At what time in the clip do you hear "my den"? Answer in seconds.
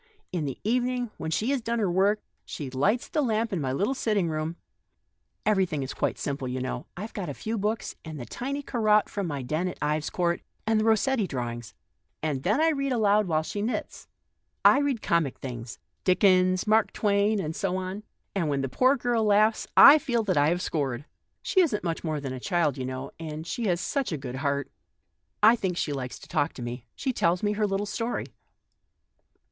9.27-9.67